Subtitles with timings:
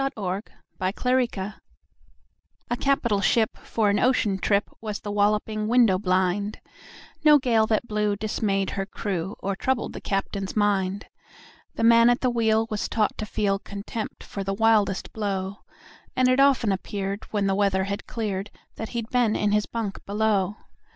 [0.01, 0.51] Y Z A Nautical
[1.31, 1.53] Ballad
[2.71, 6.59] A CAPITAL ship for an ocean trip Was The Walloping Window blind
[7.23, 11.05] No gale that blew dismayed her crew Or troubled the captain's mind.
[11.75, 15.59] The man at the wheel was taught to feel Contempt for the wildest blow,
[16.15, 20.03] And it often appeared, when the weather had cleared, That he'd been in his bunk
[20.07, 20.55] below.